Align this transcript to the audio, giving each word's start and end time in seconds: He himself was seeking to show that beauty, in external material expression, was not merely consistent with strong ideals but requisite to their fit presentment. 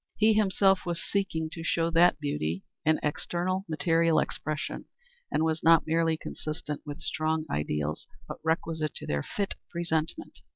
He 0.17 0.33
himself 0.33 0.83
was 0.83 0.99
seeking 0.99 1.51
to 1.51 1.61
show 1.63 1.91
that 1.91 2.19
beauty, 2.19 2.63
in 2.83 2.99
external 3.03 3.65
material 3.69 4.17
expression, 4.17 4.85
was 5.31 5.61
not 5.61 5.85
merely 5.85 6.17
consistent 6.17 6.81
with 6.87 6.99
strong 6.99 7.45
ideals 7.51 8.07
but 8.27 8.39
requisite 8.43 8.95
to 8.95 9.05
their 9.05 9.21
fit 9.21 9.53
presentment. 9.69 10.39